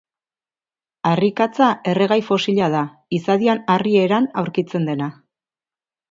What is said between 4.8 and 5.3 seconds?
dena.